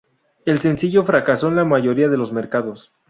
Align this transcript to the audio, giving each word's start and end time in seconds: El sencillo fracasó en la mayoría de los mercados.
El 0.45 0.57
sencillo 0.59 1.03
fracasó 1.03 1.49
en 1.49 1.57
la 1.57 1.63
mayoría 1.63 2.09
de 2.09 2.17
los 2.17 2.33
mercados. 2.33 2.91